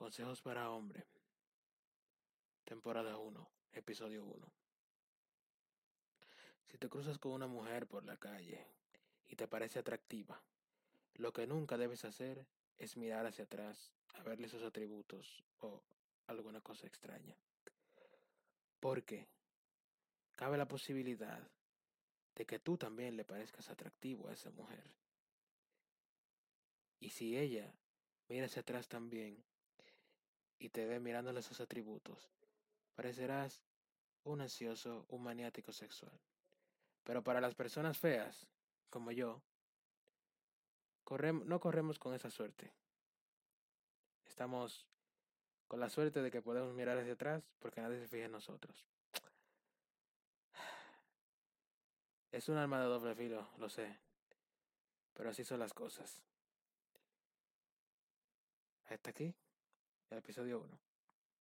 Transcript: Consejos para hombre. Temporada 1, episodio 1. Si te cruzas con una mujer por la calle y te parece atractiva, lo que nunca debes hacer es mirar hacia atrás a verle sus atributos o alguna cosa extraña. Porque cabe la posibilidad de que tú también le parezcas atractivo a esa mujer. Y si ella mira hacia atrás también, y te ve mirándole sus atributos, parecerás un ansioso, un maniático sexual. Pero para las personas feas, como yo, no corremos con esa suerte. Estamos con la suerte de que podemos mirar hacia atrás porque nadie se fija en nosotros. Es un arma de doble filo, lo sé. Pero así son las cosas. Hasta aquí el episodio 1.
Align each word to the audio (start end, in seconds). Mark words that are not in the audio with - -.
Consejos 0.00 0.40
para 0.40 0.70
hombre. 0.70 1.04
Temporada 2.64 3.18
1, 3.18 3.50
episodio 3.72 4.24
1. 4.24 4.52
Si 6.68 6.78
te 6.78 6.88
cruzas 6.88 7.18
con 7.18 7.32
una 7.32 7.46
mujer 7.46 7.86
por 7.86 8.06
la 8.06 8.16
calle 8.16 8.66
y 9.28 9.36
te 9.36 9.46
parece 9.46 9.78
atractiva, 9.78 10.42
lo 11.16 11.34
que 11.34 11.46
nunca 11.46 11.76
debes 11.76 12.06
hacer 12.06 12.46
es 12.78 12.96
mirar 12.96 13.26
hacia 13.26 13.44
atrás 13.44 13.92
a 14.14 14.22
verle 14.22 14.48
sus 14.48 14.62
atributos 14.62 15.44
o 15.58 15.82
alguna 16.28 16.62
cosa 16.62 16.86
extraña. 16.86 17.36
Porque 18.80 19.28
cabe 20.34 20.56
la 20.56 20.66
posibilidad 20.66 21.46
de 22.36 22.46
que 22.46 22.58
tú 22.58 22.78
también 22.78 23.18
le 23.18 23.26
parezcas 23.26 23.68
atractivo 23.68 24.28
a 24.28 24.32
esa 24.32 24.50
mujer. 24.50 24.94
Y 27.00 27.10
si 27.10 27.36
ella 27.36 27.74
mira 28.28 28.46
hacia 28.46 28.62
atrás 28.62 28.88
también, 28.88 29.44
y 30.60 30.68
te 30.68 30.86
ve 30.86 31.00
mirándole 31.00 31.42
sus 31.42 31.60
atributos, 31.60 32.30
parecerás 32.94 33.64
un 34.24 34.42
ansioso, 34.42 35.06
un 35.08 35.22
maniático 35.22 35.72
sexual. 35.72 36.12
Pero 37.02 37.24
para 37.24 37.40
las 37.40 37.54
personas 37.54 37.98
feas, 37.98 38.46
como 38.90 39.10
yo, 39.10 39.42
no 41.46 41.60
corremos 41.60 41.98
con 41.98 42.14
esa 42.14 42.30
suerte. 42.30 42.72
Estamos 44.26 44.86
con 45.66 45.80
la 45.80 45.88
suerte 45.88 46.22
de 46.22 46.30
que 46.30 46.42
podemos 46.42 46.74
mirar 46.74 46.98
hacia 46.98 47.14
atrás 47.14 47.42
porque 47.58 47.80
nadie 47.80 47.98
se 47.98 48.06
fija 48.06 48.26
en 48.26 48.32
nosotros. 48.32 48.86
Es 52.30 52.48
un 52.48 52.58
arma 52.58 52.80
de 52.80 52.86
doble 52.86 53.14
filo, 53.14 53.48
lo 53.56 53.68
sé. 53.68 53.98
Pero 55.14 55.30
así 55.30 55.42
son 55.42 55.58
las 55.58 55.72
cosas. 55.72 56.22
Hasta 58.88 59.10
aquí 59.10 59.34
el 60.10 60.18
episodio 60.18 60.60
1. 60.60 60.78